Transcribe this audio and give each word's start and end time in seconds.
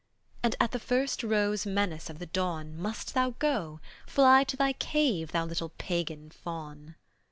And 0.41 0.55
at 0.59 0.71
the 0.71 0.79
first 0.79 1.21
rose 1.21 1.63
menace 1.67 2.09
of 2.09 2.17
the 2.17 2.25
dawn 2.25 2.75
Must 2.75 3.13
thou 3.13 3.35
go, 3.37 3.79
Fly 4.07 4.43
to 4.45 4.57
thy 4.57 4.73
cave, 4.73 5.31
thou 5.31 5.45
little 5.45 5.69
pagan 5.77 6.31
Faun? 6.31 6.95